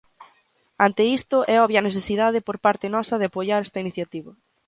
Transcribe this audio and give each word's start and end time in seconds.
Ante 0.87 1.03
isto, 1.17 1.37
é 1.53 1.55
obvia 1.65 1.79
a 1.81 1.87
necesidade 1.89 2.39
por 2.47 2.57
parte 2.65 2.87
nosa 2.95 3.15
de 3.19 3.27
apoiar 3.27 3.59
esta 3.61 3.81
iniciativa. 3.85 4.31